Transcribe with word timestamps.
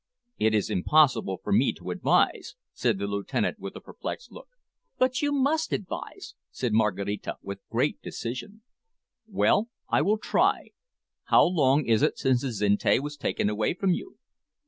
"It 0.39 0.55
is 0.55 0.71
impossible 0.71 1.41
for 1.43 1.53
me 1.53 1.73
to 1.73 1.91
advise," 1.91 2.55
said 2.73 2.97
the 2.97 3.05
lieutenant 3.05 3.59
with 3.59 3.75
a 3.75 3.79
perplexed 3.79 4.31
look. 4.31 4.47
"But 4.97 5.21
you 5.21 5.31
must 5.31 5.71
advise," 5.71 6.33
said 6.49 6.73
Maraquita, 6.73 7.35
with 7.43 7.59
great 7.69 8.01
decision. 8.01 8.63
"Well, 9.27 9.69
I 9.89 10.01
will 10.01 10.17
try. 10.17 10.69
How 11.25 11.43
long 11.45 11.85
is 11.85 12.01
it 12.01 12.17
since 12.17 12.43
Azinte 12.43 12.99
was 12.99 13.15
taken 13.15 13.47
away 13.47 13.75
from 13.75 13.91
you?" 13.91 14.17